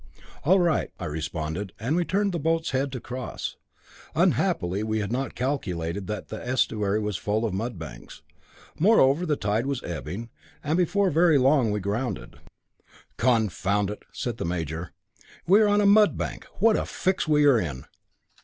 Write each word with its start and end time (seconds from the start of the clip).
"All 0.43 0.57
right," 0.59 0.89
I 0.99 1.05
responded, 1.05 1.73
and 1.79 1.95
we 1.95 2.05
turned 2.05 2.31
the 2.31 2.39
boat's 2.39 2.71
head 2.71 2.91
to 2.93 2.99
cross. 2.99 3.57
Unhappily, 4.15 4.81
we 4.81 4.97
had 4.97 5.11
not 5.11 5.35
calculated 5.35 6.07
that 6.07 6.29
the 6.29 6.43
estuary 6.43 6.99
was 6.99 7.17
full 7.17 7.45
of 7.45 7.53
mudbanks. 7.53 8.23
Moreover, 8.79 9.27
the 9.27 9.35
tide 9.35 9.67
was 9.67 9.83
ebbing, 9.83 10.31
and 10.63 10.75
before 10.75 11.11
very 11.11 11.37
long 11.37 11.69
we 11.69 11.79
grounded. 11.79 12.37
"Confound 13.17 13.91
it!" 13.91 14.01
said 14.11 14.37
the 14.37 14.43
major, 14.45 14.91
"we 15.45 15.61
are 15.61 15.67
on 15.67 15.81
a 15.81 15.85
mudbank. 15.85 16.45
What 16.57 16.75
a 16.77 16.87
fix 16.87 17.27
we 17.27 17.45
are 17.45 17.59
in." 17.59 17.85